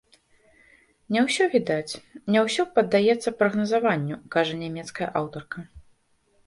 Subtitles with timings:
[1.15, 1.93] Не ўсё відаць,
[2.37, 5.59] не ўсё паддаецца прагназаванню, кажа нямецкая аўтарка.